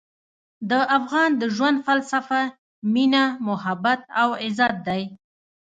د 0.69 0.71
افغان 0.97 1.29
د 1.41 1.43
ژوند 1.55 1.77
فلسفه 1.87 2.41
مینه، 2.93 3.23
محبت 3.47 3.99
او 4.21 4.29
عزت 4.43 4.75
دی. 4.87 5.03